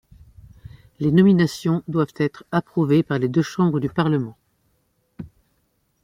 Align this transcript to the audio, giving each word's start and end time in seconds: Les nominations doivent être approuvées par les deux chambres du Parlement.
Les 0.99 1.11
nominations 1.11 1.83
doivent 1.87 2.15
être 2.17 2.43
approuvées 2.51 3.03
par 3.03 3.19
les 3.19 3.27
deux 3.29 3.43
chambres 3.43 3.79
du 3.79 3.87
Parlement. 3.87 4.35